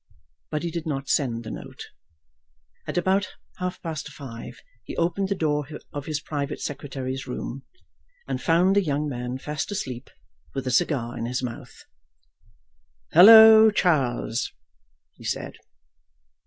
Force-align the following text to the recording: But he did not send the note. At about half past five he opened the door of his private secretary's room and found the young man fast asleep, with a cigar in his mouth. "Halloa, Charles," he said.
But 0.49 0.63
he 0.63 0.71
did 0.71 0.87
not 0.87 1.09
send 1.09 1.43
the 1.43 1.51
note. 1.51 1.89
At 2.87 2.97
about 2.97 3.27
half 3.59 3.79
past 3.83 4.09
five 4.09 4.59
he 4.83 4.97
opened 4.97 5.29
the 5.29 5.35
door 5.35 5.67
of 5.93 6.07
his 6.07 6.19
private 6.19 6.59
secretary's 6.59 7.27
room 7.27 7.65
and 8.27 8.41
found 8.41 8.75
the 8.75 8.81
young 8.81 9.07
man 9.07 9.37
fast 9.37 9.69
asleep, 9.71 10.09
with 10.55 10.65
a 10.65 10.71
cigar 10.71 11.15
in 11.15 11.27
his 11.27 11.43
mouth. 11.43 11.83
"Halloa, 13.11 13.71
Charles," 13.73 14.51
he 15.11 15.23
said. 15.23 15.57